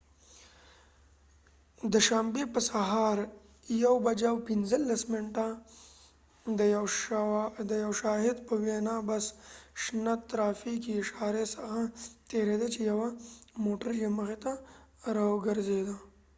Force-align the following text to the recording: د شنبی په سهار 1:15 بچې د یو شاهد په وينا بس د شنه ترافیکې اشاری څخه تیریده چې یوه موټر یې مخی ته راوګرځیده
د 1.93 1.95
شنبی 2.07 2.43
په 2.53 2.59
سهار 2.69 3.17
1:15 3.25 4.05
بچې 4.05 4.29
د 7.69 7.71
یو 7.83 7.93
شاهد 8.01 8.37
په 8.47 8.53
وينا 8.63 8.95
بس 9.09 9.25
د 9.33 9.35
شنه 9.81 10.13
ترافیکې 10.29 10.91
اشاری 11.01 11.45
څخه 11.53 11.79
تیریده 12.29 12.67
چې 12.73 12.79
یوه 12.91 13.07
موټر 13.65 13.91
یې 14.01 14.09
مخی 14.17 14.37
ته 14.43 14.51
راوګرځیده 15.15 15.95